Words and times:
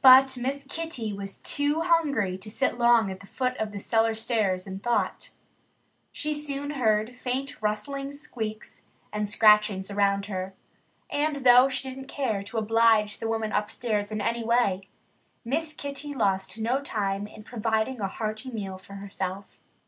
But 0.00 0.36
Miss 0.36 0.64
Kitty 0.68 1.12
was 1.12 1.38
too 1.38 1.80
hungry 1.80 2.38
to 2.38 2.48
sit 2.48 2.78
long 2.78 3.10
at 3.10 3.18
the 3.18 3.26
foot 3.26 3.56
of 3.56 3.72
the 3.72 3.80
cellar 3.80 4.14
stairs 4.14 4.64
in 4.64 4.78
thought. 4.78 5.30
She 6.12 6.32
soon 6.32 6.70
heard 6.70 7.16
faint 7.16 7.60
rustlings 7.60 8.20
squeaks, 8.20 8.84
and 9.12 9.28
scratchings 9.28 9.90
around 9.90 10.26
her. 10.26 10.54
And 11.10 11.38
though 11.44 11.68
she 11.68 11.88
didn't 11.88 12.06
care 12.06 12.44
to 12.44 12.58
oblige 12.58 13.18
the 13.18 13.26
woman 13.26 13.50
upstairs 13.50 14.12
in 14.12 14.20
any 14.20 14.44
way, 14.44 14.88
Miss 15.44 15.72
Kitty 15.72 16.14
lost 16.14 16.56
no 16.56 16.80
time 16.80 17.26
in 17.26 17.42
providing 17.42 17.98
a 18.00 18.06
hearty 18.06 18.52
meal 18.52 18.78
for 18.78 18.92
herself. 18.94 19.58